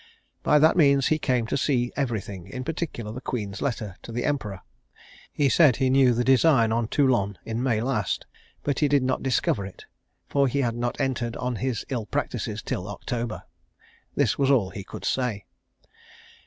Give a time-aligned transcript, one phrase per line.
[0.41, 4.11] By that means he came to see every thing, in particular the Queen's letter to
[4.11, 4.61] the Emperor.
[5.31, 8.25] He said he knew the design on Toulon in May last,
[8.63, 9.85] but he did not discover it;
[10.27, 13.43] for he had not entered on his ill practices till October.
[14.15, 15.45] This was all he could say.